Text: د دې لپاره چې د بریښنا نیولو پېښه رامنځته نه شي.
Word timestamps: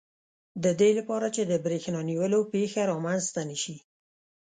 د 0.63 0.65
دې 0.79 0.89
لپاره 0.99 1.27
چې 1.35 1.41
د 1.51 1.53
بریښنا 1.65 2.01
نیولو 2.09 2.39
پېښه 2.53 2.81
رامنځته 2.91 3.41
نه 3.49 3.57
شي. 3.63 3.75